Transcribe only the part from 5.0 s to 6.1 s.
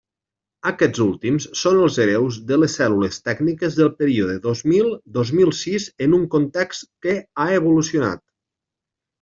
dos mil sis